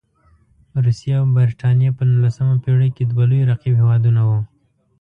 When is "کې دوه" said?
2.95-3.23